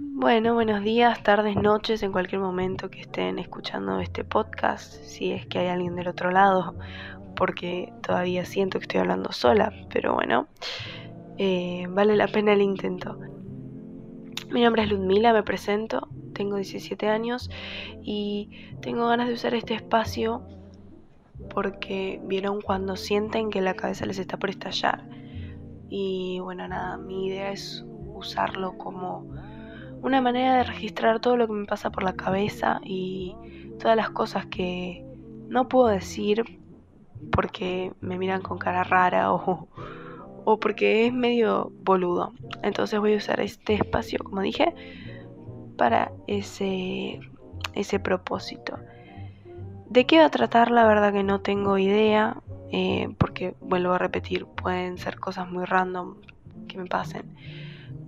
Bueno, 0.00 0.54
buenos 0.54 0.84
días, 0.84 1.24
tardes, 1.24 1.56
noches, 1.56 2.04
en 2.04 2.12
cualquier 2.12 2.40
momento 2.40 2.88
que 2.88 3.00
estén 3.00 3.40
escuchando 3.40 3.98
este 3.98 4.22
podcast, 4.22 4.94
si 5.02 5.32
es 5.32 5.44
que 5.46 5.58
hay 5.58 5.66
alguien 5.66 5.96
del 5.96 6.06
otro 6.06 6.30
lado, 6.30 6.76
porque 7.34 7.92
todavía 8.00 8.44
siento 8.44 8.78
que 8.78 8.84
estoy 8.84 9.00
hablando 9.00 9.32
sola, 9.32 9.72
pero 9.92 10.14
bueno, 10.14 10.46
eh, 11.36 11.88
vale 11.88 12.14
la 12.14 12.28
pena 12.28 12.52
el 12.52 12.62
intento. 12.62 13.18
Mi 14.52 14.62
nombre 14.62 14.84
es 14.84 14.88
Ludmila, 14.88 15.32
me 15.32 15.42
presento, 15.42 16.06
tengo 16.32 16.54
17 16.54 17.08
años 17.08 17.50
y 18.00 18.50
tengo 18.80 19.08
ganas 19.08 19.26
de 19.26 19.34
usar 19.34 19.54
este 19.54 19.74
espacio 19.74 20.42
porque 21.52 22.20
vieron 22.22 22.60
cuando 22.60 22.94
sienten 22.94 23.50
que 23.50 23.60
la 23.60 23.74
cabeza 23.74 24.06
les 24.06 24.20
está 24.20 24.36
por 24.36 24.50
estallar. 24.50 25.08
Y 25.88 26.38
bueno, 26.38 26.68
nada, 26.68 26.98
mi 26.98 27.26
idea 27.26 27.50
es 27.50 27.84
usarlo 28.14 28.78
como 28.78 29.26
una 30.02 30.20
manera 30.20 30.56
de 30.56 30.64
registrar 30.64 31.20
todo 31.20 31.36
lo 31.36 31.46
que 31.46 31.52
me 31.52 31.66
pasa 31.66 31.90
por 31.90 32.02
la 32.02 32.14
cabeza 32.14 32.80
y 32.84 33.34
todas 33.78 33.96
las 33.96 34.10
cosas 34.10 34.46
que 34.46 35.04
no 35.48 35.68
puedo 35.68 35.88
decir 35.88 36.44
porque 37.32 37.92
me 38.00 38.18
miran 38.18 38.42
con 38.42 38.58
cara 38.58 38.84
rara 38.84 39.32
o, 39.32 39.68
o 40.44 40.60
porque 40.60 41.06
es 41.06 41.12
medio 41.12 41.72
boludo. 41.82 42.32
Entonces 42.62 42.98
voy 43.00 43.14
a 43.14 43.18
usar 43.18 43.40
este 43.40 43.74
espacio, 43.74 44.18
como 44.22 44.40
dije, 44.40 44.74
para 45.76 46.12
ese, 46.26 47.20
ese 47.74 47.98
propósito. 47.98 48.78
¿De 49.88 50.04
qué 50.04 50.18
va 50.18 50.26
a 50.26 50.30
tratar? 50.30 50.70
La 50.70 50.86
verdad 50.86 51.12
que 51.12 51.22
no 51.22 51.40
tengo 51.40 51.78
idea, 51.78 52.36
eh, 52.72 53.08
porque 53.18 53.54
vuelvo 53.60 53.92
a 53.92 53.98
repetir, 53.98 54.44
pueden 54.46 54.98
ser 54.98 55.18
cosas 55.18 55.50
muy 55.50 55.64
random 55.64 56.16
que 56.66 56.76
me 56.76 56.86
pasen, 56.86 57.34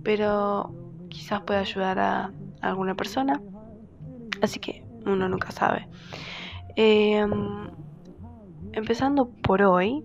pero 0.03 0.73
quizás 1.11 1.41
pueda 1.41 1.59
ayudar 1.59 1.99
a, 1.99 2.31
alguna 2.61 2.95
persona, 2.95 3.41
así 4.41 4.59
que 4.59 4.83
uno 5.05 5.29
nunca 5.29 5.51
sabe. 5.51 5.87
Em, 6.75 7.69
empezando 8.71 9.29
por 9.29 9.61
hoy, 9.61 10.03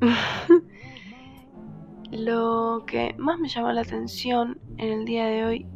lo 2.10 2.84
que 2.86 3.14
más 3.18 3.38
me 3.38 3.48
llamó 3.48 3.72
la 3.72 3.82
atención 3.82 4.58
en 4.78 4.92
el 4.92 5.04
día 5.04 5.26
de 5.26 5.44
hoy 5.44 5.66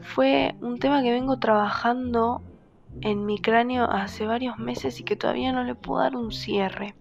fue 0.00 0.54
un 0.60 0.78
tema 0.78 1.02
que 1.02 1.10
vengo 1.10 1.38
trabajando 1.38 2.42
en 3.00 3.26
mi 3.26 3.38
cráneo 3.38 3.90
hace 3.90 4.26
varios 4.26 4.58
meses 4.58 5.00
y 5.00 5.04
que 5.04 5.16
todavía 5.16 5.52
no 5.52 5.64
le 5.64 5.74
puedo 5.74 6.00
dar 6.00 6.16
un 6.16 6.32
cierre. 6.32 6.94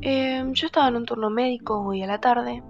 Em, 0.00 0.52
yo 0.52 0.66
estaba 0.66 0.88
en 0.88 0.96
un 0.96 1.06
turno 1.06 1.30
médico 1.30 1.80
hoy 1.80 2.02
a 2.02 2.06
la 2.06 2.20
tarde. 2.20 2.62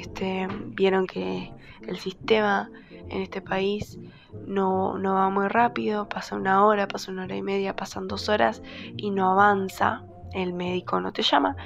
Este, 0.00 0.48
vieron 0.68 1.06
que 1.06 1.52
el 1.86 1.98
sistema 1.98 2.70
en 2.90 3.22
este 3.22 3.40
país 3.40 3.98
no, 4.46 4.96
no 4.98 5.14
va 5.14 5.28
muy 5.28 5.48
rápido, 5.48 6.08
pasa 6.08 6.36
una 6.36 6.64
hora, 6.64 6.88
pasa 6.88 7.10
una 7.10 7.24
hora 7.24 7.36
y 7.36 7.42
media, 7.42 7.76
pasan 7.76 8.08
dos 8.08 8.28
horas 8.28 8.62
y 8.96 9.10
no 9.10 9.30
avanza, 9.30 10.04
el 10.32 10.54
médico 10.54 11.00
no 11.00 11.12
te 11.12 11.22
llama 11.22 11.56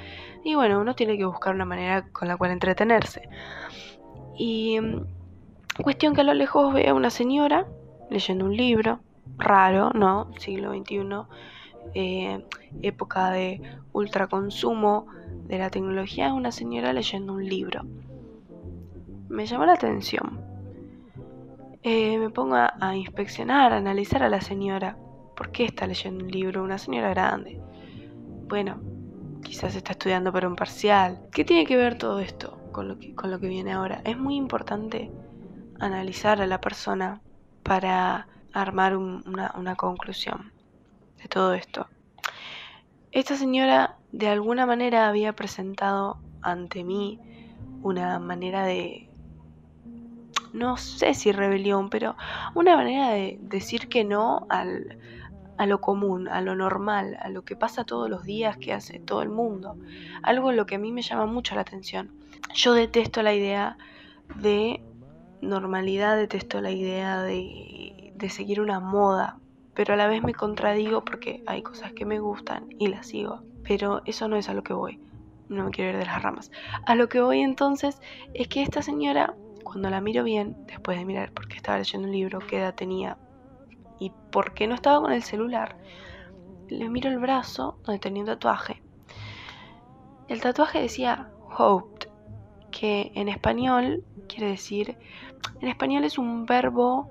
y 0.47 0.55
bueno, 0.55 0.79
uno 0.79 0.95
tiene 0.95 1.17
que 1.17 1.25
buscar 1.25 1.53
una 1.53 1.65
manera 1.65 2.07
con 2.13 2.29
la 2.29 2.37
cual 2.37 2.51
entretenerse. 2.51 3.27
Y 4.37 4.79
cuestión 5.83 6.13
que 6.13 6.21
a 6.21 6.23
lo 6.23 6.33
lejos 6.33 6.73
ve 6.73 6.87
a 6.87 6.93
una 6.93 7.09
señora 7.09 7.67
leyendo 8.09 8.45
un 8.45 8.55
libro, 8.55 9.01
raro, 9.37 9.91
¿no? 9.93 10.31
Siglo 10.37 10.71
XXI, 10.71 10.99
eh, 11.95 12.45
época 12.81 13.31
de 13.31 13.61
ultraconsumo 13.91 15.07
de 15.47 15.57
la 15.57 15.69
tecnología, 15.69 16.33
una 16.33 16.53
señora 16.53 16.93
leyendo 16.93 17.33
un 17.33 17.45
libro. 17.45 17.81
Me 19.29 19.45
llamó 19.45 19.65
la 19.65 19.73
atención. 19.73 20.39
Eh, 21.83 22.17
me 22.17 22.29
pongo 22.29 22.55
a, 22.55 22.95
inspeccionar, 22.95 23.73
a 23.73 23.77
analizar 23.77 24.23
a 24.23 24.29
la 24.29 24.41
señora. 24.41 24.97
¿Por 25.35 25.51
qué 25.51 25.65
está 25.65 25.87
leyendo 25.87 26.25
un 26.25 26.31
libro? 26.31 26.63
Una 26.63 26.77
señora 26.77 27.09
grande. 27.09 27.61
Bueno, 28.47 28.81
quizás 29.43 29.75
está 29.75 29.91
estudiando 29.91 30.31
para 30.31 30.47
un 30.47 30.55
parcial. 30.55 31.27
¿Qué 31.31 31.45
tiene 31.45 31.65
que 31.65 31.77
ver 31.77 31.97
todo 31.97 32.19
esto 32.19 32.57
con 32.71 32.87
lo 32.87 32.97
que, 32.97 33.15
con 33.15 33.31
lo 33.31 33.39
que 33.39 33.47
viene 33.47 33.73
ahora? 33.73 34.01
Es 34.03 34.17
muy 34.17 34.35
importante 34.35 35.11
analizar 35.79 36.41
a 36.41 36.47
la 36.47 36.59
persona 36.59 37.21
para 37.63 38.27
armar 38.53 38.95
una, 38.95 39.75
conclusión 39.75 40.51
de 41.21 41.27
todo 41.27 41.53
esto. 41.53 41.87
Esta 43.11 43.35
señora 43.35 43.97
de 44.11 44.29
alguna 44.29 44.65
manera 44.65 45.07
había 45.07 45.33
presentado 45.33 46.19
ante 46.41 46.83
mí 46.83 47.19
una 47.81 48.19
manera 48.19 48.65
de, 48.65 49.06
no 50.57 50.77
sé 50.77 51.13
si 51.13 51.31
rebelión, 51.31 51.89
pero 51.89 52.15
una 52.55 52.75
manera 52.75 53.11
de 53.11 53.37
decir 53.41 53.87
que 53.87 54.03
no 54.03 54.45
al, 54.49 54.97
a 55.57 55.65
lo 55.65 55.81
común, 55.81 56.27
a 56.27 56.41
lo 56.41 56.55
normal, 56.55 57.17
a 57.21 57.29
lo 57.29 57.43
que 57.43 57.55
pasa 57.55 57.83
todos 57.83 58.09
los 58.09 58.23
días 58.23 58.57
que 58.57 58.73
hace 58.73 58.99
todo 58.99 59.21
el 59.21 59.29
mundo. 59.29 59.77
Algo 60.23 60.51
en 60.51 60.57
lo 60.57 60.65
que 60.65 60.75
a 60.75 60.79
mí 60.79 60.91
me 60.91 61.01
llama 61.01 61.25
mucho 61.25 61.55
la 61.55 61.61
atención. 61.61 62.11
Yo 62.53 62.73
detesto 62.73 63.23
la 63.23 63.33
idea 63.33 63.77
de 64.35 64.81
normalidad, 65.41 66.17
detesto 66.17 66.61
la 66.61 66.71
idea 66.71 67.21
de, 67.21 68.13
de 68.15 68.29
seguir 68.29 68.61
una 68.61 68.79
moda, 68.79 69.37
pero 69.73 69.93
a 69.93 69.97
la 69.97 70.07
vez 70.07 70.23
me 70.23 70.33
contradigo 70.33 71.03
porque 71.03 71.43
hay 71.45 71.61
cosas 71.61 71.93
que 71.93 72.05
me 72.05 72.19
gustan 72.19 72.67
y 72.79 72.87
las 72.87 73.07
sigo. 73.07 73.43
Pero 73.63 74.01
eso 74.05 74.27
no 74.27 74.37
es 74.37 74.49
a 74.49 74.53
lo 74.53 74.63
que 74.63 74.73
voy, 74.73 74.99
no 75.49 75.65
me 75.65 75.71
quiero 75.71 75.91
ir 75.91 75.97
de 75.97 76.05
las 76.05 76.21
ramas. 76.21 76.51
A 76.85 76.95
lo 76.95 77.09
que 77.09 77.21
voy 77.21 77.41
entonces 77.41 78.01
es 78.33 78.47
que 78.47 78.61
esta 78.61 78.81
señora, 78.81 79.35
cuando 79.67 79.89
la 79.89 79.99
miro 79.99 80.23
bien, 80.23 80.55
después 80.65 80.97
de 80.97 81.03
mirar 81.03 81.33
porque 81.33 81.57
estaba 81.57 81.77
leyendo 81.77 82.07
un 82.07 82.13
libro, 82.13 82.39
qué 82.39 82.59
edad 82.59 82.73
tenía 82.73 83.17
y 83.99 84.11
por 84.31 84.53
qué 84.53 84.65
no 84.65 84.75
estaba 84.75 85.01
con 85.01 85.11
el 85.11 85.23
celular, 85.23 85.77
le 86.69 86.89
miro 86.89 87.09
el 87.09 87.19
brazo 87.19 87.77
donde 87.83 87.99
tenía 87.99 88.23
un 88.23 88.27
tatuaje. 88.27 88.81
El 90.29 90.39
tatuaje 90.39 90.81
decía 90.81 91.29
Hoped, 91.57 92.07
que 92.71 93.11
en 93.15 93.27
español 93.27 94.05
quiere 94.29 94.47
decir, 94.47 94.97
en 95.59 95.67
español 95.67 96.05
es 96.05 96.17
un 96.17 96.45
verbo 96.45 97.09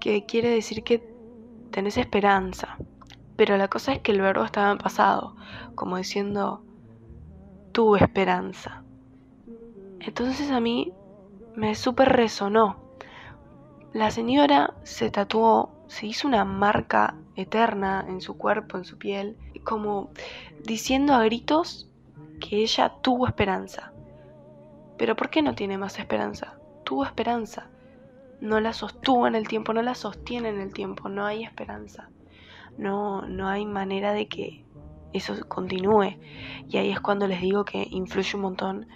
que 0.00 0.26
quiere 0.26 0.50
decir 0.50 0.82
que 0.82 1.08
tenés 1.70 1.96
esperanza, 1.96 2.76
pero 3.36 3.56
la 3.56 3.68
cosa 3.68 3.92
es 3.92 4.00
que 4.00 4.10
el 4.10 4.20
verbo 4.20 4.44
estaba 4.44 4.72
en 4.72 4.78
pasado, 4.78 5.36
como 5.76 5.96
diciendo 5.96 6.64
tu 7.70 7.94
esperanza. 7.94 8.82
Entonces 10.00 10.50
a 10.50 10.58
mí 10.58 10.92
me 11.58 11.74
súper 11.74 12.10
resonó. 12.10 12.76
La 13.92 14.12
señora 14.12 14.74
se 14.84 15.10
tatuó, 15.10 15.72
se 15.88 16.06
hizo 16.06 16.28
una 16.28 16.44
marca 16.44 17.16
eterna 17.34 18.04
en 18.06 18.20
su 18.20 18.38
cuerpo, 18.38 18.78
en 18.78 18.84
su 18.84 18.96
piel, 18.96 19.36
como 19.64 20.10
diciendo 20.62 21.14
a 21.14 21.24
gritos 21.24 21.90
que 22.38 22.58
ella 22.58 22.94
tuvo 23.02 23.26
esperanza. 23.26 23.92
Pero 24.98 25.16
¿por 25.16 25.30
qué 25.30 25.42
no 25.42 25.56
tiene 25.56 25.78
más 25.78 25.98
esperanza? 25.98 26.60
Tuvo 26.84 27.04
esperanza. 27.04 27.66
No 28.40 28.60
la 28.60 28.72
sostuvo 28.72 29.26
en 29.26 29.34
el 29.34 29.48
tiempo, 29.48 29.72
no 29.72 29.82
la 29.82 29.96
sostiene 29.96 30.50
en 30.50 30.60
el 30.60 30.72
tiempo, 30.72 31.08
no 31.08 31.26
hay 31.26 31.42
esperanza. 31.42 32.08
No, 32.76 33.22
no 33.22 33.48
hay 33.48 33.66
manera 33.66 34.12
de 34.12 34.28
que 34.28 34.64
eso 35.12 35.34
continúe. 35.48 36.18
Y 36.68 36.76
ahí 36.76 36.92
es 36.92 37.00
cuando 37.00 37.26
les 37.26 37.40
digo 37.40 37.64
que 37.64 37.84
influye 37.90 38.36
un 38.36 38.42
montón 38.42 38.86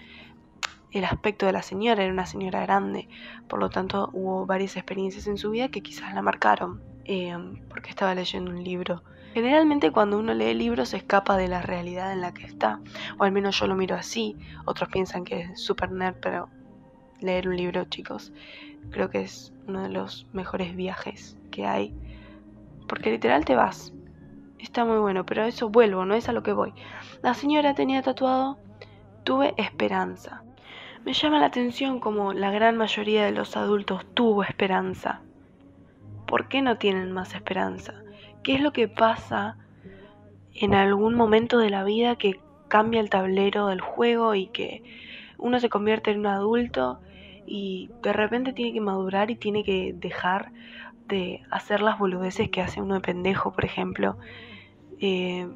el 0.92 1.04
aspecto 1.04 1.46
de 1.46 1.52
la 1.52 1.62
señora, 1.62 2.02
era 2.02 2.12
una 2.12 2.26
señora 2.26 2.60
grande, 2.62 3.08
por 3.48 3.58
lo 3.58 3.70
tanto 3.70 4.10
hubo 4.12 4.46
varias 4.46 4.76
experiencias 4.76 5.26
en 5.26 5.38
su 5.38 5.50
vida 5.50 5.68
que 5.68 5.82
quizás 5.82 6.14
la 6.14 6.22
marcaron, 6.22 6.80
eh, 7.04 7.36
porque 7.68 7.90
estaba 7.90 8.14
leyendo 8.14 8.50
un 8.50 8.62
libro 8.62 9.02
Generalmente 9.34 9.90
cuando 9.90 10.18
uno 10.18 10.34
lee 10.34 10.52
libros 10.52 10.90
se 10.90 10.98
escapa 10.98 11.38
de 11.38 11.48
la 11.48 11.62
realidad 11.62 12.12
en 12.12 12.20
la 12.20 12.34
que 12.34 12.44
está, 12.44 12.80
o 13.18 13.24
al 13.24 13.32
menos 13.32 13.58
yo 13.58 13.66
lo 13.66 13.74
miro 13.74 13.96
así, 13.96 14.36
otros 14.66 14.90
piensan 14.90 15.24
que 15.24 15.40
es 15.40 15.60
super 15.60 15.90
nerd, 15.90 16.16
pero 16.20 16.50
leer 17.20 17.48
un 17.48 17.56
libro, 17.56 17.84
chicos, 17.86 18.30
creo 18.90 19.08
que 19.08 19.22
es 19.22 19.54
uno 19.66 19.82
de 19.82 19.88
los 19.88 20.26
mejores 20.34 20.76
viajes 20.76 21.38
que 21.50 21.64
hay, 21.64 21.94
porque 22.86 23.10
literal 23.10 23.46
te 23.46 23.54
vas. 23.54 23.94
Está 24.58 24.84
muy 24.84 24.98
bueno, 24.98 25.24
pero 25.24 25.44
a 25.44 25.48
eso 25.48 25.70
vuelvo, 25.70 26.04
no 26.04 26.14
es 26.14 26.28
a 26.28 26.32
lo 26.32 26.42
que 26.42 26.52
voy. 26.52 26.74
La 27.22 27.32
señora 27.32 27.74
tenía 27.74 28.02
tatuado, 28.02 28.58
tuve 29.24 29.54
esperanza. 29.56 30.44
Me 31.04 31.14
llama 31.14 31.40
la 31.40 31.46
atención 31.46 31.98
como 31.98 32.32
la 32.32 32.52
gran 32.52 32.76
mayoría 32.76 33.24
de 33.24 33.32
los 33.32 33.56
adultos 33.56 34.06
tuvo 34.14 34.44
esperanza. 34.44 35.20
¿Por 36.28 36.46
qué 36.46 36.62
no 36.62 36.78
tienen 36.78 37.10
más 37.10 37.34
esperanza? 37.34 37.94
¿Qué 38.44 38.54
es 38.54 38.60
lo 38.60 38.72
que 38.72 38.86
pasa 38.86 39.56
en 40.54 40.74
algún 40.74 41.14
momento 41.14 41.58
de 41.58 41.70
la 41.70 41.82
vida 41.82 42.14
que 42.14 42.38
cambia 42.68 43.00
el 43.00 43.10
tablero 43.10 43.66
del 43.66 43.80
juego 43.80 44.36
y 44.36 44.46
que 44.46 44.84
uno 45.38 45.58
se 45.58 45.68
convierte 45.68 46.12
en 46.12 46.20
un 46.20 46.26
adulto 46.26 47.00
y 47.46 47.90
de 48.02 48.12
repente 48.12 48.52
tiene 48.52 48.72
que 48.72 48.80
madurar 48.80 49.32
y 49.32 49.34
tiene 49.34 49.64
que 49.64 49.92
dejar 49.96 50.52
de 51.08 51.42
hacer 51.50 51.82
las 51.82 51.98
boludeces 51.98 52.48
que 52.48 52.60
hace 52.60 52.80
uno 52.80 52.94
de 52.94 53.00
pendejo, 53.00 53.52
por 53.52 53.64
ejemplo. 53.64 54.18
Eh, 55.00 55.48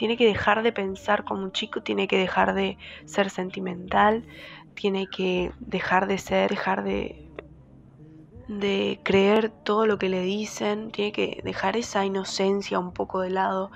tiene 0.00 0.16
que 0.16 0.24
dejar 0.24 0.62
de 0.62 0.72
pensar 0.72 1.24
como 1.24 1.42
un 1.42 1.52
chico, 1.52 1.82
tiene 1.82 2.08
que 2.08 2.16
dejar 2.16 2.54
de 2.54 2.78
ser 3.04 3.28
sentimental, 3.28 4.24
tiene 4.80 5.08
que 5.08 5.52
dejar 5.60 6.06
de 6.06 6.16
ser, 6.16 6.48
dejar 6.48 6.82
de, 6.82 7.28
de 8.48 8.98
creer 9.02 9.50
todo 9.50 9.84
lo 9.84 9.98
que 9.98 10.08
le 10.08 10.22
dicen, 10.22 10.90
tiene 10.90 11.12
que 11.12 11.42
dejar 11.44 11.76
esa 11.76 12.06
inocencia 12.06 12.78
un 12.78 12.92
poco 12.92 13.20
de 13.20 13.28
lado, 13.28 13.70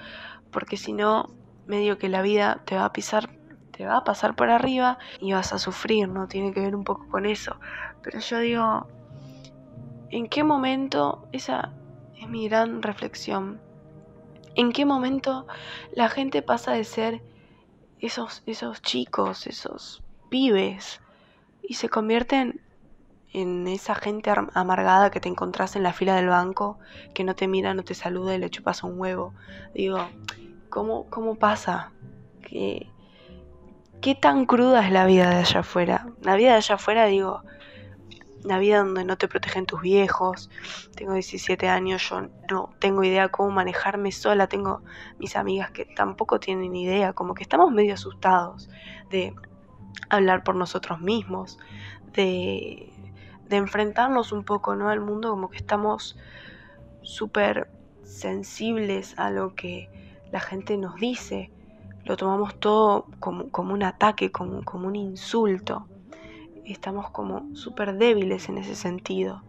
porque 0.50 0.78
si 0.78 0.94
no, 0.94 1.28
medio 1.66 1.98
que 1.98 2.08
la 2.08 2.22
vida 2.22 2.62
te 2.64 2.76
va 2.76 2.86
a 2.86 2.92
pisar, 2.94 3.28
te 3.70 3.84
va 3.84 3.98
a 3.98 4.04
pasar 4.04 4.34
por 4.34 4.48
arriba 4.48 4.98
y 5.20 5.34
vas 5.34 5.52
a 5.52 5.58
sufrir, 5.58 6.08
¿no? 6.08 6.26
Tiene 6.26 6.54
que 6.54 6.60
ver 6.60 6.74
un 6.74 6.84
poco 6.84 7.06
con 7.08 7.26
eso. 7.26 7.56
Pero 8.02 8.20
yo 8.20 8.38
digo, 8.38 8.86
¿en 10.08 10.26
qué 10.26 10.42
momento, 10.42 11.28
esa 11.32 11.74
es 12.18 12.26
mi 12.30 12.48
gran 12.48 12.82
reflexión, 12.82 13.60
en 14.54 14.72
qué 14.72 14.86
momento 14.86 15.46
la 15.92 16.08
gente 16.08 16.40
pasa 16.40 16.72
de 16.72 16.84
ser 16.84 17.22
esos, 18.00 18.42
esos 18.46 18.80
chicos, 18.80 19.46
esos 19.46 20.03
pibes, 20.34 21.00
y 21.62 21.74
se 21.74 21.88
convierten 21.88 22.60
en 23.32 23.68
esa 23.68 23.94
gente 23.94 24.32
amargada 24.54 25.12
que 25.12 25.20
te 25.20 25.28
encontrás 25.28 25.76
en 25.76 25.84
la 25.84 25.92
fila 25.92 26.16
del 26.16 26.26
banco, 26.26 26.76
que 27.14 27.22
no 27.22 27.36
te 27.36 27.46
mira, 27.46 27.72
no 27.72 27.84
te 27.84 27.94
saluda 27.94 28.34
y 28.34 28.38
le 28.38 28.50
chupas 28.50 28.82
un 28.82 28.98
huevo. 28.98 29.32
Digo, 29.74 30.08
¿cómo, 30.70 31.08
cómo 31.08 31.36
pasa? 31.36 31.92
¿Qué, 32.42 32.88
¿Qué 34.00 34.16
tan 34.16 34.44
cruda 34.44 34.84
es 34.84 34.90
la 34.90 35.06
vida 35.06 35.30
de 35.30 35.36
allá 35.36 35.60
afuera? 35.60 36.08
La 36.20 36.34
vida 36.34 36.50
de 36.50 36.56
allá 36.56 36.74
afuera, 36.74 37.06
digo, 37.06 37.44
la 38.42 38.58
vida 38.58 38.78
donde 38.78 39.04
no 39.04 39.16
te 39.16 39.28
protegen 39.28 39.66
tus 39.66 39.82
viejos. 39.82 40.50
Tengo 40.96 41.12
17 41.12 41.68
años, 41.68 42.10
yo 42.10 42.22
no 42.50 42.74
tengo 42.80 43.04
idea 43.04 43.28
cómo 43.28 43.52
manejarme 43.52 44.10
sola. 44.10 44.48
Tengo 44.48 44.82
mis 45.20 45.36
amigas 45.36 45.70
que 45.70 45.84
tampoco 45.84 46.40
tienen 46.40 46.74
idea, 46.74 47.12
como 47.12 47.34
que 47.34 47.44
estamos 47.44 47.70
medio 47.70 47.94
asustados 47.94 48.68
de 49.10 49.32
hablar 50.08 50.44
por 50.44 50.54
nosotros 50.54 51.00
mismos, 51.00 51.58
de, 52.12 52.92
de 53.48 53.56
enfrentarnos 53.56 54.32
un 54.32 54.44
poco 54.44 54.74
¿no? 54.74 54.88
al 54.88 55.00
mundo, 55.00 55.30
como 55.30 55.50
que 55.50 55.58
estamos 55.58 56.16
súper 57.02 57.70
sensibles 58.02 59.18
a 59.18 59.30
lo 59.30 59.54
que 59.54 59.90
la 60.32 60.40
gente 60.40 60.76
nos 60.76 60.96
dice. 60.96 61.50
Lo 62.04 62.16
tomamos 62.16 62.58
todo 62.60 63.06
como, 63.20 63.48
como 63.50 63.74
un 63.74 63.82
ataque, 63.82 64.30
como, 64.30 64.62
como 64.62 64.88
un 64.88 64.96
insulto 64.96 65.86
estamos 66.72 67.10
como 67.10 67.54
súper 67.54 67.94
débiles 67.96 68.48
en 68.48 68.58
ese 68.58 68.74
sentido. 68.74 69.42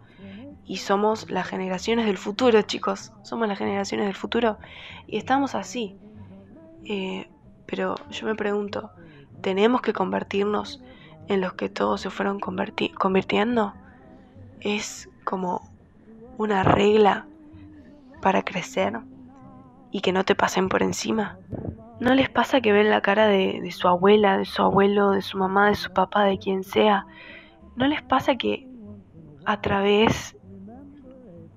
Y 0.68 0.78
somos 0.78 1.30
las 1.30 1.46
generaciones 1.46 2.06
del 2.06 2.18
futuro, 2.18 2.60
chicos. 2.62 3.12
Somos 3.22 3.46
las 3.46 3.56
generaciones 3.56 4.06
del 4.06 4.16
futuro. 4.16 4.58
Y 5.06 5.16
estamos 5.16 5.54
así. 5.54 5.96
Eh, 6.84 7.28
pero 7.66 7.94
yo 8.10 8.26
me 8.26 8.34
pregunto, 8.34 8.90
¿tenemos 9.40 9.80
que 9.80 9.92
convertirnos 9.92 10.82
en 11.28 11.40
los 11.40 11.54
que 11.54 11.68
todos 11.68 12.00
se 12.00 12.10
fueron 12.10 12.40
convirtiendo? 12.40 13.74
¿Es 14.60 15.08
como 15.24 15.68
una 16.38 16.62
regla 16.62 17.26
para 18.20 18.42
crecer 18.42 18.98
y 19.90 20.00
que 20.00 20.12
no 20.12 20.24
te 20.24 20.34
pasen 20.34 20.68
por 20.68 20.82
encima? 20.82 21.38
¿No 21.98 22.14
les 22.14 22.28
pasa 22.28 22.60
que 22.60 22.72
ven 22.72 22.90
la 22.90 23.00
cara 23.00 23.26
de, 23.26 23.70
su 23.70 23.88
abuela, 23.88 24.36
de 24.36 24.44
su 24.44 24.62
abuelo, 24.62 25.12
de 25.12 25.22
su 25.22 25.38
mamá, 25.38 25.68
de 25.68 25.76
su 25.76 25.92
papá, 25.92 26.24
de 26.24 26.38
quien 26.38 26.62
sea? 26.62 27.06
¿No 27.74 27.86
les 27.86 28.02
pasa 28.02 28.36
que 28.36 28.68
a 29.46 29.60
través 29.60 30.36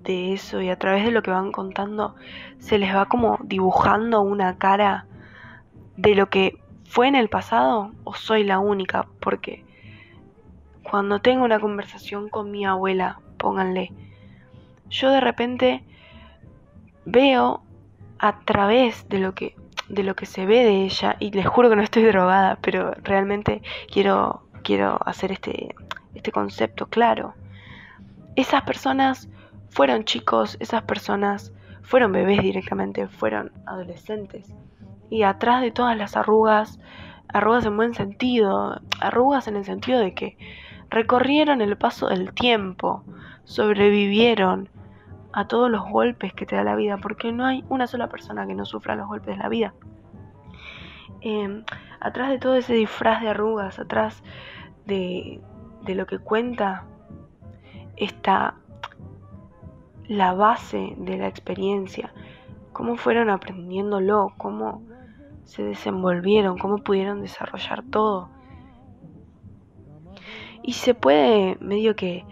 de 0.04 0.34
eso 0.34 0.62
y 0.62 0.70
a 0.70 0.80
través 0.80 1.04
de 1.04 1.12
lo 1.12 1.22
que 1.22 1.32
van 1.32 1.52
contando 1.52 2.16
se 2.60 2.78
les 2.78 2.96
va 2.96 3.08
como 3.08 3.38
dibujando 3.44 4.22
una 4.22 4.58
cara 4.58 5.08
de 5.98 6.16
lo 6.16 6.30
que 6.30 6.58
fue 6.90 7.08
en 7.08 7.16
el 7.16 7.30
pasado 7.30 7.92
o 8.04 8.16
soy 8.16 8.44
la 8.44 8.58
única? 8.58 9.08
Porque 9.22 9.64
cuando 10.82 11.22
tengo 11.22 11.46
una 11.46 11.60
conversación 11.60 12.30
con 12.30 12.50
mi 12.50 12.66
abuela, 12.66 13.20
pónganle, 13.38 13.94
yo 14.90 15.12
de 15.12 15.22
repente 15.22 15.84
veo 17.06 17.62
a 18.18 18.40
través 18.40 19.08
de 19.08 19.20
lo 19.20 19.36
que 19.36 19.56
de 19.88 20.04
lo 20.04 20.16
que 20.16 20.28
se 20.28 20.46
ve 20.46 20.64
de 20.64 20.84
ella, 20.84 21.16
y 21.20 21.32
les 21.32 21.48
juro 21.48 21.70
que 21.70 21.76
no 21.76 21.82
estoy 21.82 22.04
drogada, 22.12 22.58
pero 22.62 22.94
realmente 23.04 23.62
quiero, 23.92 24.44
quiero 24.64 25.00
hacer 25.06 25.32
este, 25.32 25.76
este 26.14 26.32
concepto 26.32 26.88
claro. 26.88 27.34
Esas 28.36 28.62
personas 28.64 29.30
fueron 29.70 30.06
chicos, 30.06 30.58
esas 30.60 30.84
personas 30.84 31.52
fueron 31.82 32.12
bebés 32.12 32.42
directamente, 32.42 33.08
fueron 33.08 33.52
adolescentes. 33.66 34.54
Y 35.10 35.24
atrás 35.24 35.62
de 35.62 35.72
todas 35.72 35.98
las 35.98 36.16
arrugas, 36.16 36.80
arrugas 37.28 37.66
en 37.66 37.76
buen 37.76 37.94
sentido, 37.94 38.80
arrugas 39.00 39.48
en 39.48 39.56
el 39.56 39.66
sentido 39.66 40.00
de 40.00 40.14
que 40.14 40.38
recorrieron 40.90 41.62
el 41.62 41.78
paso 41.78 42.10
del 42.10 42.34
tiempo, 42.34 43.04
sobrevivieron, 43.44 44.70
a 45.32 45.48
todos 45.48 45.70
los 45.70 45.88
golpes 45.90 46.34
que 46.34 46.46
te 46.46 46.56
da 46.56 46.64
la 46.64 46.76
vida, 46.76 46.98
porque 46.98 47.32
no 47.32 47.46
hay 47.46 47.64
una 47.70 47.88
sola 47.88 48.08
persona 48.08 48.48
que 48.48 48.56
no 48.56 48.66
sufra 48.66 48.96
los 48.96 49.08
golpes 49.08 49.38
de 49.38 49.44
la 49.44 49.50
vida. 49.50 49.74
Em, 51.22 51.64
atrás 52.00 52.30
de 52.30 52.40
todo 52.40 52.56
ese 52.56 52.74
disfraz 52.74 53.22
de 53.22 53.30
arrugas, 53.30 53.80
atrás 53.80 54.24
de, 54.86 55.42
de 55.84 55.96
lo 55.96 56.06
que 56.08 56.20
cuenta, 56.20 56.86
está 57.96 58.56
la 60.08 60.34
base 60.34 60.96
de 60.98 61.18
la 61.18 61.28
experiencia, 61.28 62.12
cómo 62.74 62.96
fueron 62.96 63.30
aprendiéndolo, 63.30 64.34
cómo 64.38 64.82
se 65.50 65.64
desenvolvieron, 65.64 66.60
cómo 66.60 66.78
pudieron 66.78 67.22
desarrollar 67.22 67.84
todo. 67.90 68.30
Y 70.62 70.74
se 70.74 70.94
puede 70.94 71.58
medio 71.60 71.96
que 71.96 72.24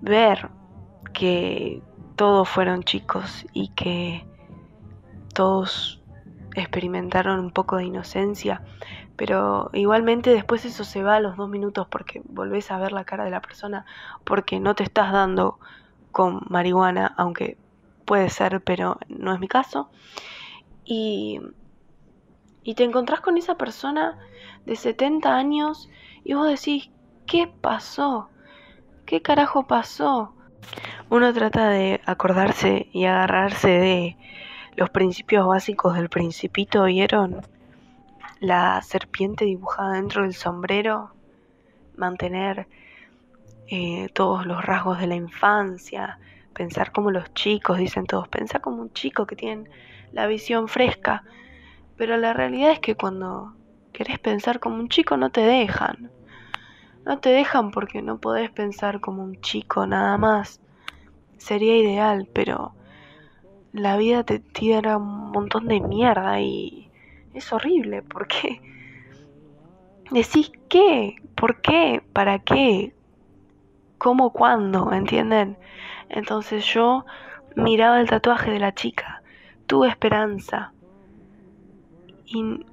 ver 0.00 0.48
que 1.12 1.82
todos 2.16 2.48
fueron 2.48 2.82
chicos 2.82 3.44
y 3.52 3.68
que 3.74 4.26
todos 5.34 6.02
experimentaron 6.54 7.40
un 7.40 7.50
poco 7.50 7.76
de 7.76 7.84
inocencia, 7.84 8.62
pero 9.16 9.68
igualmente 9.74 10.30
después 10.30 10.64
eso 10.64 10.84
se 10.84 11.02
va 11.02 11.16
a 11.16 11.20
los 11.20 11.36
dos 11.36 11.50
minutos 11.50 11.86
porque 11.90 12.22
volvés 12.24 12.70
a 12.70 12.78
ver 12.78 12.92
la 12.92 13.04
cara 13.04 13.24
de 13.24 13.30
la 13.30 13.42
persona, 13.42 13.84
porque 14.24 14.60
no 14.60 14.74
te 14.74 14.82
estás 14.82 15.12
dando 15.12 15.58
con 16.10 16.40
marihuana, 16.48 17.14
aunque 17.18 17.58
puede 18.06 18.30
ser, 18.30 18.62
pero 18.62 18.98
no 19.08 19.34
es 19.34 19.40
mi 19.40 19.48
caso. 19.48 19.90
Y, 20.86 21.38
y 22.64 22.74
te 22.74 22.84
encontrás 22.84 23.20
con 23.20 23.36
esa 23.36 23.56
persona 23.56 24.18
de 24.66 24.76
70 24.76 25.34
años 25.34 25.88
y 26.24 26.34
vos 26.34 26.48
decís, 26.48 26.90
¿qué 27.26 27.46
pasó? 27.48 28.28
¿Qué 29.06 29.22
carajo 29.22 29.66
pasó? 29.66 30.34
Uno 31.10 31.32
trata 31.32 31.68
de 31.68 32.00
acordarse 32.06 32.88
y 32.92 33.04
agarrarse 33.04 33.68
de 33.68 34.16
los 34.76 34.90
principios 34.90 35.46
básicos 35.46 35.94
del 35.94 36.08
principito, 36.08 36.84
¿vieron? 36.84 37.42
La 38.40 38.80
serpiente 38.82 39.44
dibujada 39.44 39.94
dentro 39.94 40.22
del 40.22 40.34
sombrero, 40.34 41.12
mantener 41.96 42.66
eh, 43.68 44.08
todos 44.14 44.46
los 44.46 44.64
rasgos 44.64 44.98
de 45.00 45.06
la 45.06 45.14
infancia, 45.14 46.18
pensar 46.54 46.92
como 46.92 47.10
los 47.10 47.32
chicos, 47.34 47.78
dicen 47.78 48.06
todos, 48.06 48.28
pensar 48.28 48.60
como 48.60 48.82
un 48.82 48.92
chico 48.92 49.26
que 49.26 49.36
tiene 49.36 49.64
la 50.12 50.26
visión 50.26 50.68
fresca, 50.68 51.24
pero 51.96 52.16
la 52.16 52.32
realidad 52.32 52.72
es 52.72 52.80
que 52.80 52.94
cuando 52.94 53.54
querés 53.92 54.18
pensar 54.18 54.60
como 54.60 54.76
un 54.76 54.88
chico 54.88 55.16
no 55.16 55.30
te 55.30 55.42
dejan. 55.42 56.10
No 57.04 57.18
te 57.18 57.30
dejan 57.30 57.70
porque 57.70 58.00
no 58.00 58.18
podés 58.18 58.50
pensar 58.50 59.00
como 59.00 59.22
un 59.22 59.40
chico 59.40 59.86
nada 59.86 60.16
más 60.18 60.60
sería 61.36 61.76
ideal, 61.76 62.28
pero 62.32 62.72
la 63.72 63.96
vida 63.96 64.22
te 64.22 64.38
tira 64.38 64.96
un 64.96 65.32
montón 65.32 65.66
de 65.66 65.80
mierda 65.80 66.40
y 66.40 66.88
es 67.34 67.52
horrible 67.52 68.02
porque 68.02 68.60
decís 70.10 70.52
qué, 70.68 71.16
por 71.34 71.60
qué, 71.60 72.02
para 72.12 72.38
qué, 72.38 72.94
cómo, 73.98 74.30
cuándo, 74.30 74.92
¿entienden? 74.92 75.56
Entonces 76.08 76.64
yo 76.64 77.04
miraba 77.56 78.00
el 78.00 78.08
tatuaje 78.08 78.50
de 78.50 78.60
la 78.60 78.74
chica, 78.74 79.22
tuve 79.66 79.88
esperanza 79.88 80.72
y 82.26 82.64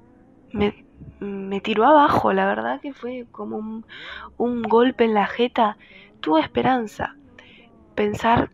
me, 0.52 0.84
me 1.20 1.60
tiró 1.60 1.86
abajo, 1.86 2.32
la 2.32 2.46
verdad 2.46 2.80
que 2.80 2.92
fue 2.92 3.26
como 3.30 3.56
un, 3.56 3.86
un 4.36 4.62
golpe 4.62 5.04
en 5.04 5.14
la 5.14 5.26
jeta, 5.26 5.76
tuve 6.20 6.40
esperanza, 6.40 7.16
pensar 7.94 8.50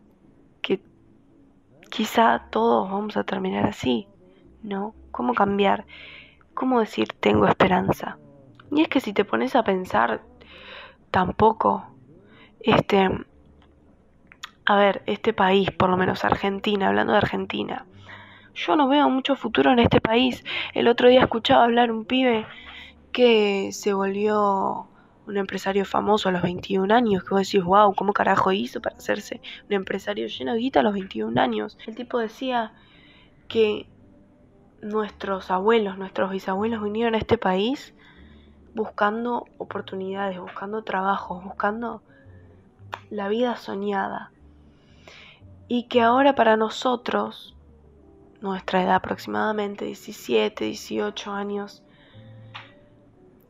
Quizá 1.89 2.43
todos 2.49 2.91
vamos 2.91 3.17
a 3.17 3.23
terminar 3.23 3.65
así, 3.65 4.07
¿no? 4.61 4.93
¿Cómo 5.11 5.33
cambiar? 5.33 5.85
¿Cómo 6.53 6.79
decir 6.79 7.07
tengo 7.19 7.47
esperanza? 7.47 8.17
Y 8.71 8.81
es 8.81 8.87
que 8.89 8.99
si 8.99 9.13
te 9.13 9.25
pones 9.25 9.55
a 9.55 9.63
pensar, 9.63 10.21
tampoco, 11.11 11.87
este, 12.59 13.09
a 14.65 14.75
ver, 14.75 15.01
este 15.05 15.33
país, 15.33 15.71
por 15.71 15.89
lo 15.89 15.97
menos 15.97 16.25
Argentina, 16.25 16.89
hablando 16.89 17.13
de 17.13 17.19
Argentina, 17.19 17.85
yo 18.57 18.75
no 18.75 18.87
veo 18.87 19.09
mucho 19.09 19.35
futuro 19.35 19.71
en 19.71 19.79
este 19.79 20.01
país. 20.01 20.43
El 20.73 20.87
otro 20.87 21.09
día 21.09 21.21
escuchaba 21.21 21.63
hablar 21.63 21.91
un 21.91 22.05
pibe 22.05 22.45
que 23.11 23.69
se 23.71 23.93
volvió 23.93 24.87
un 25.27 25.37
empresario 25.37 25.85
famoso 25.85 26.29
a 26.29 26.31
los 26.31 26.41
21 26.41 26.93
años, 26.93 27.23
que 27.23 27.29
vos 27.31 27.41
decís, 27.41 27.63
wow, 27.63 27.93
¿cómo 27.93 28.13
carajo 28.13 28.51
hizo 28.51 28.81
para 28.81 28.95
hacerse 28.95 29.41
un 29.67 29.73
empresario 29.73 30.27
lleno 30.27 30.53
de 30.53 30.59
guita 30.59 30.79
a 30.79 30.83
los 30.83 30.93
21 30.93 31.39
años? 31.39 31.77
El 31.85 31.95
tipo 31.95 32.17
decía 32.17 32.73
que 33.47 33.87
nuestros 34.81 35.51
abuelos, 35.51 35.97
nuestros 35.97 36.31
bisabuelos 36.31 36.81
vinieron 36.81 37.15
a 37.15 37.17
este 37.17 37.37
país 37.37 37.93
buscando 38.73 39.45
oportunidades, 39.57 40.39
buscando 40.39 40.83
trabajos, 40.83 41.43
buscando 41.43 42.01
la 43.09 43.27
vida 43.27 43.55
soñada. 43.57 44.31
Y 45.67 45.83
que 45.83 46.01
ahora 46.01 46.35
para 46.35 46.55
nosotros, 46.55 47.56
nuestra 48.41 48.83
edad 48.83 48.95
aproximadamente 48.95 49.85
17, 49.85 50.65
18 50.65 51.31
años, 51.31 51.83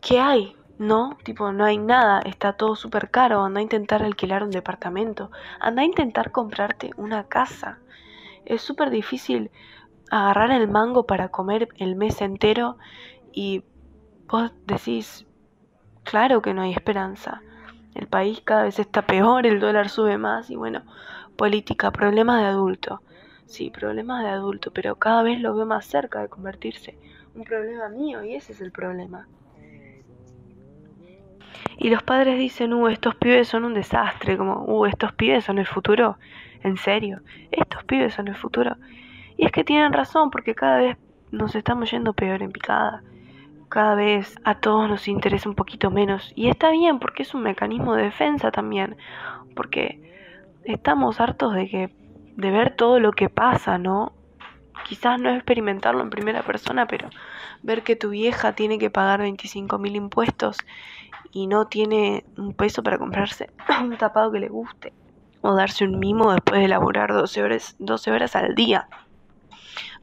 ¿qué 0.01 0.19
hay? 0.19 0.55
No, 0.77 1.17
tipo, 1.23 1.51
no 1.51 1.65
hay 1.65 1.77
nada, 1.77 2.21
está 2.21 2.53
todo 2.53 2.75
súper 2.75 3.09
caro, 3.09 3.43
anda 3.43 3.59
a 3.59 3.63
intentar 3.63 4.03
alquilar 4.03 4.43
un 4.43 4.51
departamento, 4.51 5.31
anda 5.59 5.81
a 5.81 5.85
intentar 5.85 6.31
comprarte 6.31 6.91
una 6.97 7.23
casa. 7.23 7.79
Es 8.45 8.61
súper 8.61 8.91
difícil 8.91 9.49
agarrar 10.11 10.51
el 10.51 10.67
mango 10.67 11.05
para 11.05 11.29
comer 11.29 11.69
el 11.77 11.95
mes 11.95 12.21
entero 12.21 12.77
y 13.33 13.63
vos 14.27 14.51
decís, 14.65 15.25
claro 16.03 16.41
que 16.41 16.53
no 16.53 16.61
hay 16.61 16.71
esperanza. 16.73 17.41
El 17.95 18.07
país 18.07 18.41
cada 18.41 18.63
vez 18.63 18.77
está 18.77 19.01
peor, 19.01 19.47
el 19.47 19.59
dólar 19.59 19.89
sube 19.89 20.19
más 20.19 20.51
y 20.51 20.55
bueno, 20.55 20.83
política, 21.35 21.91
problemas 21.91 22.41
de 22.41 22.47
adulto. 22.47 23.01
Sí, 23.47 23.69
problemas 23.69 24.23
de 24.23 24.29
adulto, 24.29 24.71
pero 24.71 24.95
cada 24.95 25.23
vez 25.23 25.39
lo 25.39 25.55
veo 25.55 25.65
más 25.65 25.85
cerca 25.85 26.21
de 26.21 26.27
convertirse. 26.27 26.97
Un 27.33 27.43
problema 27.43 27.87
mío 27.87 28.23
y 28.23 28.35
ese 28.35 28.51
es 28.51 28.61
el 28.61 28.71
problema. 28.71 29.27
Y 31.77 31.89
los 31.89 32.03
padres 32.03 32.37
dicen, 32.37 32.73
uh, 32.73 32.89
estos 32.89 33.15
pibes 33.15 33.47
son 33.47 33.63
un 33.63 33.73
desastre, 33.73 34.37
como, 34.37 34.65
uh, 34.65 34.85
estos 34.85 35.13
pibes 35.13 35.45
son 35.45 35.59
el 35.59 35.65
futuro. 35.65 36.17
En 36.61 36.75
serio, 36.75 37.21
estos 37.51 37.83
pibes 37.85 38.15
son 38.15 38.27
el 38.27 38.35
futuro. 38.35 38.75
Y 39.37 39.45
es 39.45 39.51
que 39.51 39.63
tienen 39.63 39.93
razón, 39.93 40.29
porque 40.29 40.53
cada 40.53 40.79
vez 40.79 40.97
nos 41.31 41.55
estamos 41.55 41.89
yendo 41.89 42.13
peor 42.13 42.41
en 42.41 42.51
picada. 42.51 43.01
Cada 43.69 43.95
vez 43.95 44.35
a 44.43 44.55
todos 44.55 44.89
nos 44.89 45.07
interesa 45.07 45.47
un 45.47 45.55
poquito 45.55 45.89
menos. 45.89 46.33
Y 46.35 46.49
está 46.49 46.71
bien, 46.71 46.99
porque 46.99 47.23
es 47.23 47.33
un 47.33 47.43
mecanismo 47.43 47.95
de 47.95 48.03
defensa 48.03 48.51
también. 48.51 48.97
Porque 49.55 50.01
estamos 50.65 51.21
hartos 51.21 51.53
de 51.53 51.69
que 51.69 51.96
de 52.37 52.51
ver 52.51 52.75
todo 52.75 52.99
lo 52.99 53.11
que 53.11 53.29
pasa, 53.29 53.77
¿no? 53.77 54.13
Quizás 54.87 55.19
no 55.19 55.29
experimentarlo 55.31 56.01
en 56.01 56.09
primera 56.09 56.43
persona, 56.43 56.87
pero 56.87 57.09
ver 57.63 57.83
que 57.83 57.95
tu 57.95 58.11
vieja 58.11 58.53
tiene 58.53 58.77
que 58.77 58.89
pagar 58.89 59.19
25 59.19 59.77
mil 59.79 59.95
impuestos 59.95 60.57
y 61.33 61.47
no 61.47 61.65
tiene 61.65 62.23
un 62.37 62.53
peso 62.53 62.83
para 62.83 62.97
comprarse 62.97 63.49
un 63.81 63.97
tapado 63.97 64.31
que 64.31 64.39
le 64.39 64.49
guste. 64.49 64.93
O 65.41 65.55
darse 65.55 65.83
un 65.83 65.99
mimo 65.99 66.31
después 66.31 66.61
de 66.61 66.67
laburar 66.67 67.11
12 67.11 67.41
horas, 67.43 67.75
12 67.79 68.11
horas 68.11 68.35
al 68.35 68.55
día 68.55 68.87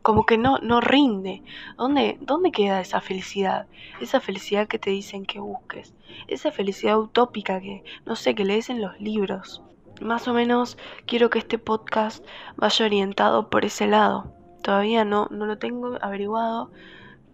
como 0.03 0.27
que 0.27 0.37
no, 0.37 0.59
no 0.59 0.83
rinde. 0.83 1.43
¿Dónde, 1.79 2.19
¿Dónde 2.21 2.53
queda 2.53 2.83
esa 2.83 3.01
felicidad? 3.01 3.67
Esa 4.03 4.21
felicidad 4.21 4.69
que 4.69 4.79
te 4.79 4.91
dicen 4.91 5.25
que 5.25 5.41
busques. 5.41 5.95
Esa 6.29 6.53
felicidad 6.53 6.99
utópica 6.99 7.59
que, 7.59 7.83
no 8.05 8.15
sé, 8.15 8.35
que 8.35 8.45
lees 8.45 8.69
en 8.69 8.83
los 8.83 9.01
libros. 9.01 9.63
Más 10.01 10.29
o 10.29 10.35
menos 10.35 10.77
quiero 11.07 11.31
que 11.31 11.39
este 11.39 11.59
podcast 11.59 12.25
vaya 12.57 12.87
orientado 12.87 13.51
por 13.51 13.65
ese 13.65 13.87
lado. 13.87 14.33
Todavía 14.63 15.05
no, 15.05 15.29
no 15.31 15.47
lo 15.47 15.59
tengo 15.59 15.99
averiguado, 16.01 16.71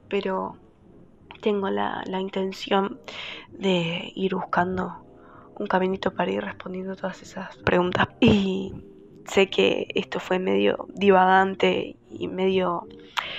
pero 0.09 0.57
tengo 1.41 1.71
la, 1.71 2.03
la 2.07 2.21
intención 2.21 3.01
de 3.51 4.13
ir 4.15 4.35
buscando 4.35 5.05
un 5.59 5.67
caminito 5.67 6.13
para 6.13 6.31
ir 6.31 6.43
respondiendo 6.43 6.97
todas 6.97 7.23
esas 7.23 7.57
preguntas. 7.59 8.09
Y 8.21 8.73
Sé 9.31 9.49
que 9.49 9.87
esto 9.95 10.19
fue 10.19 10.41
medio 10.41 10.89
divagante 10.93 11.97
y 12.11 12.27
medio 12.27 12.89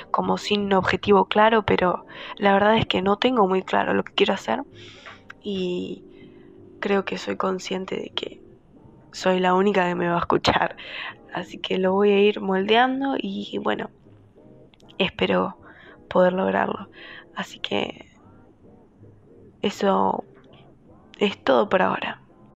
como 0.10 0.38
sin 0.38 0.72
objetivo 0.72 1.26
claro, 1.26 1.64
pero 1.66 2.06
la 2.38 2.54
verdad 2.54 2.78
es 2.78 2.86
que 2.86 3.02
no 3.02 3.18
tengo 3.18 3.46
muy 3.46 3.62
claro 3.62 3.94
lo 3.94 4.04
que 4.06 4.14
quiero 4.14 4.34
hacer 4.34 4.64
y 5.44 6.06
creo 6.80 7.04
que 7.04 7.18
soy 7.18 7.36
consciente 7.36 7.98
de 7.98 8.10
que 8.10 8.42
soy 9.12 9.40
la 9.40 9.54
única 9.54 9.88
que 9.88 9.96
me 9.96 10.08
va 10.08 10.16
a 10.16 10.20
escuchar. 10.20 10.76
Así 11.34 11.60
que 11.60 11.78
lo 11.78 11.94
voy 11.94 12.12
a 12.12 12.20
ir 12.20 12.42
moldeando 12.42 13.16
y 13.18 13.58
bueno, 13.60 13.90
espero 14.98 15.58
poder 16.10 16.34
lograrlo. 16.34 16.90
Así 17.36 17.60
que 17.60 18.06
eso 19.62 20.24
es 21.20 21.42
todo 21.44 21.70
por 21.70 21.82
ahora. 21.82 22.21